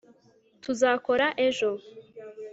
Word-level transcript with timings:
tuzakora 0.63 1.25
ejo 1.47 1.69